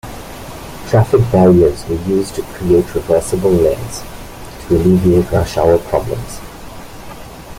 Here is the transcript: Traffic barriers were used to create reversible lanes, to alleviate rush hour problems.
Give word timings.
Traffic 0.89 1.21
barriers 1.31 1.85
were 1.87 1.93
used 1.93 2.33
to 2.33 2.41
create 2.41 2.91
reversible 2.95 3.51
lanes, 3.51 4.01
to 4.61 4.75
alleviate 4.75 5.29
rush 5.29 5.57
hour 5.57 5.77
problems. 5.77 6.39